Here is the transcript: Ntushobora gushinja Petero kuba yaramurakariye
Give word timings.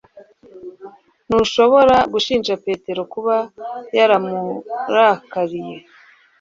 Ntushobora 1.27 1.95
gushinja 2.13 2.53
Petero 2.65 3.01
kuba 3.13 3.35
yaramurakariye 3.97 5.77